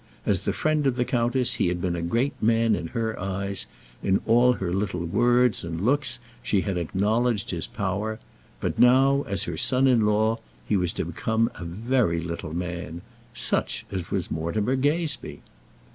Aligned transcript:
As 0.25 0.45
the 0.45 0.51
friend 0.51 0.87
of 0.87 0.95
the 0.95 1.05
countess 1.05 1.53
he 1.53 1.67
had 1.67 1.79
been 1.79 1.95
a 1.95 2.01
great 2.01 2.33
man 2.41 2.75
in 2.75 2.87
her 2.87 3.19
eyes; 3.19 3.67
in 4.01 4.19
all 4.25 4.53
her 4.53 4.73
little 4.73 5.05
words 5.05 5.63
and 5.63 5.79
looks 5.79 6.19
she 6.41 6.61
had 6.61 6.75
acknowledged 6.75 7.51
his 7.51 7.67
power; 7.67 8.17
but 8.59 8.79
now, 8.79 9.23
as 9.27 9.43
her 9.43 9.57
son 9.57 9.85
in 9.85 10.03
law, 10.07 10.39
he 10.67 10.75
was 10.75 10.91
to 10.93 11.05
become 11.05 11.51
a 11.53 11.63
very 11.63 12.19
little 12.19 12.55
man, 12.55 13.03
such 13.35 13.85
as 13.91 14.09
was 14.09 14.31
Mortimer 14.31 14.75
Gazebee! 14.75 15.41